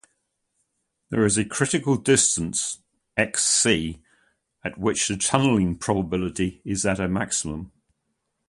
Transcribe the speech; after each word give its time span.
There 1.11 1.27
is 1.27 1.37
a 1.37 1.45
critical 1.45 1.95
distance, 1.95 2.79
xc, 3.19 4.01
at 4.65 4.75
which 4.75 5.07
the 5.07 5.15
tunneling 5.15 5.77
probability 5.77 6.59
is 6.65 6.85
a 6.85 7.07
maximum. 7.07 7.71